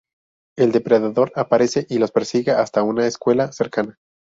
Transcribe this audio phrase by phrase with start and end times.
[0.57, 3.99] El Depredador aparece y los persigue hasta una escuela cercana.